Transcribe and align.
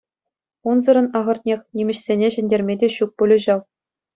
Унсӑрӑн, 0.71 1.07
ахӑртнех, 1.19 1.59
нимӗҫсене 1.81 2.27
ҫӗнтерме 2.37 2.73
те 2.85 2.91
ҫук 2.95 3.11
пулӗ 3.21 3.37
ҫав. 3.45 3.61